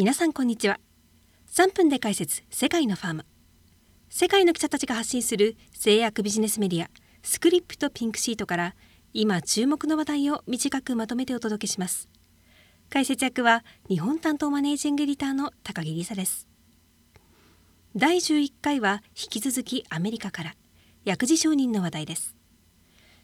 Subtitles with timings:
[0.00, 0.78] 皆さんこんにちは。
[1.50, 3.24] 3分で解説世界のファーマ
[4.08, 6.88] 世界の記者たちが発信する製薬ビジネスメディア
[7.24, 8.76] スクリプトピンクシートから
[9.12, 12.08] 今注目の話題を短くまとめてお届けします。
[12.90, 16.46] 解説役は日本担当マネージングエディターの高木梨沙です。
[17.96, 20.54] 第11回は引き続きアメリカから
[21.06, 22.36] 薬事承認の話題です。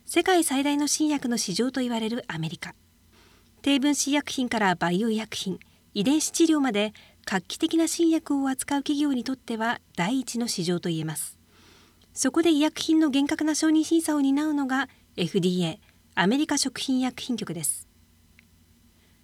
[0.06, 2.74] 世界最大の新薬の市場と言われるアメリカ。
[3.62, 5.60] 低分子医薬品からバイオ医薬品。
[5.94, 6.92] 遺伝子治療まで
[7.24, 11.38] 画期的な新薬を扱う企業にとっては第一の市場といえます。
[12.12, 15.78] そこで医薬品の厳格な承認審査を担うのが FDA
[16.16, 17.88] アメリカ食品医薬品局です。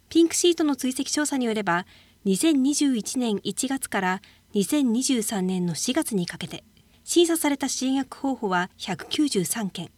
[0.09, 1.87] ピンクシートの追跡調査によれば
[2.27, 4.23] 2021年1月から
[4.55, 6.65] 2023年の4月にかけて
[7.05, 9.91] 審査された新薬候補は193件。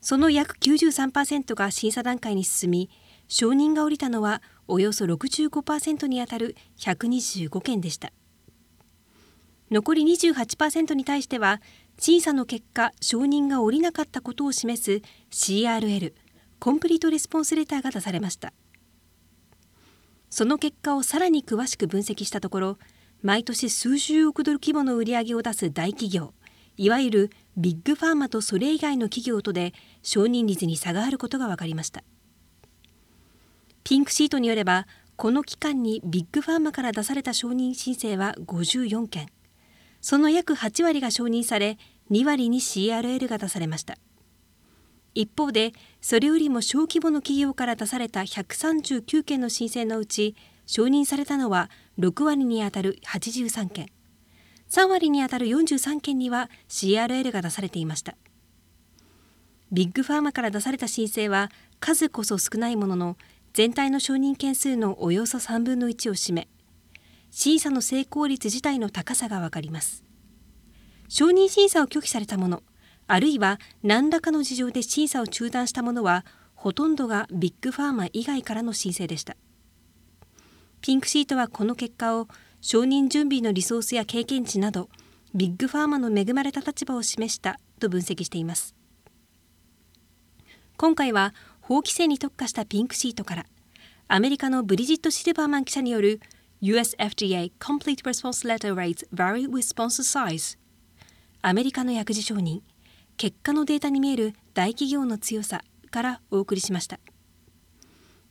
[0.00, 2.90] その約93%が審査段階に進み
[3.26, 8.12] 承認が下りたのはおよそ65%にあたる125件でした。
[9.70, 11.60] 残り28%に対しては
[11.98, 16.14] 審査の結果承認が下りなかったことを示す CRL
[16.58, 18.52] コンプリートレスポンスレターが出されました。
[20.30, 22.78] その結果をさらに詳しく分析したところ
[23.22, 26.34] 毎年数十億ドル規模の売り上げを出す大企業
[26.76, 32.04] いわゆるビッグファーマとそれ以外の企業とで承認率に差があることが分かりました。
[33.88, 34.86] ピンクシートによれば
[35.16, 39.28] この期間にビッグファーマから出された承認申請は54件。
[40.02, 41.78] その約8割が承認され
[42.10, 43.96] 2割に CRL が出されました。
[45.14, 45.72] 一方で
[46.02, 50.36] それよりも小規模の企業から出された139件の申請のうち
[50.66, 53.86] 承認されたのは6割にあたる83件。
[54.68, 58.18] 3割にあたる43件には CRL が出されていました。
[59.72, 63.16] ビッグファーマから出された申請は数こそ少ないものの
[63.52, 66.48] 全体の承認件数のおよそ3分の1を占め
[67.30, 70.04] 審査の成功率自体の高さがわかります。
[71.08, 72.62] 承認審査を拒否されたもの
[73.06, 79.36] あるいは何らかの事情で審査を中断したものはほとんどがビッグファーマ以外からの申請でした。
[80.80, 82.28] ピンクシートはこの結果を
[82.60, 84.88] 承認準備のリソースや経験値など
[85.34, 88.74] ビッグファーマの恵まれた立場を示したと分析しています。
[90.76, 91.34] 今回は
[91.68, 93.46] 法規制に特化したピンクシートから
[94.08, 96.18] アメリカのブリジット・シルバーマン記者による
[96.62, 100.56] US FDA Complete Response Letter Rates Vary with Sponsor Size
[101.42, 102.60] アメリカの薬事承認
[103.18, 107.00] 結果のデータに見える大企業の強さからお送りしました。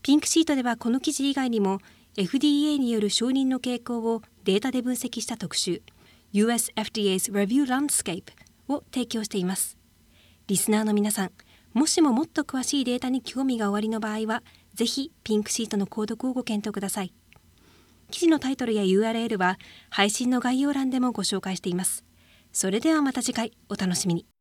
[0.02, 1.78] ピンクシートではこの記事以外にも
[2.16, 5.84] FDA による承認の傾向をデータで分析した特集
[6.32, 8.24] US FDA's Review Landscape
[8.68, 9.78] を提供しています。
[10.48, 11.32] リスナーの皆さん
[11.74, 17.14] もしももっと詳しいデータに興味がおありの場合は、ぜひピンクシートの購読をご検討ください。
[18.10, 19.58] 記事のタイトルや URL は
[19.90, 22.06] 配信の概要欄でもご紹介しています。
[22.52, 24.37] それではまた次回お楽しみに。